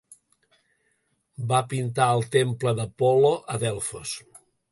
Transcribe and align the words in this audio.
Va 1.51 1.59
pintar 1.73 2.07
el 2.15 2.25
temple 2.37 2.75
d'Apol·lo 2.81 3.31
a 3.57 3.61
Delfos. 3.67 4.17